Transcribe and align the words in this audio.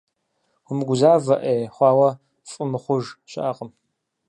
Умыгузавэ, 0.69 1.35
ӏей 1.41 1.61
хъуауэ 1.73 2.09
фӏы 2.49 2.63
мыхъуж 2.71 3.05
щыӏэкъым. 3.31 3.69